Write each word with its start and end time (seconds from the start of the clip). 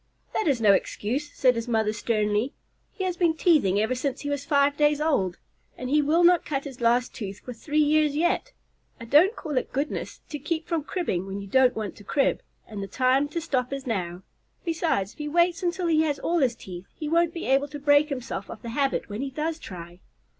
"That 0.33 0.47
is 0.47 0.59
no 0.59 0.73
excuse," 0.73 1.31
said 1.31 1.53
his 1.53 1.67
mother 1.67 1.93
sternly. 1.93 2.53
"He 2.91 3.03
has 3.03 3.15
been 3.17 3.35
teething 3.35 3.79
ever 3.79 3.93
since 3.93 4.21
he 4.21 4.31
was 4.31 4.43
five 4.45 4.75
days 4.75 4.99
old, 4.99 5.37
and 5.77 5.91
he 5.91 6.01
will 6.01 6.23
not 6.23 6.43
cut 6.43 6.63
his 6.63 6.81
last 6.81 7.13
tooth 7.13 7.41
for 7.41 7.53
three 7.53 7.77
years 7.83 8.15
yet. 8.15 8.51
I 8.99 9.05
don't 9.05 9.35
call 9.35 9.59
it 9.59 9.71
goodness 9.71 10.21
to 10.29 10.39
keep 10.39 10.67
from 10.67 10.85
cribbing 10.85 11.27
when 11.27 11.39
you 11.39 11.45
don't 11.45 11.75
want 11.75 11.95
to 11.97 12.03
crib, 12.03 12.41
and 12.67 12.81
the 12.81 12.87
time 12.87 13.27
to 13.27 13.39
stop 13.39 13.71
is 13.71 13.85
now. 13.85 14.23
Besides, 14.65 15.11
if 15.13 15.19
he 15.19 15.27
waits 15.27 15.61
until 15.61 15.85
he 15.85 16.01
has 16.01 16.17
all 16.17 16.39
his 16.39 16.55
teeth, 16.55 16.87
he 16.95 17.07
won't 17.07 17.31
be 17.31 17.45
able 17.45 17.67
to 17.67 17.77
break 17.77 18.09
himself 18.09 18.49
of 18.49 18.63
the 18.63 18.69
habit 18.69 19.07
when 19.07 19.21
he 19.21 19.29
does 19.29 19.59
try." 19.59 19.99